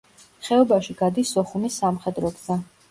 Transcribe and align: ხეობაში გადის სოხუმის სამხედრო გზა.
ხეობაში 0.47 0.95
გადის 1.03 1.37
სოხუმის 1.37 1.81
სამხედრო 1.85 2.35
გზა. 2.41 2.61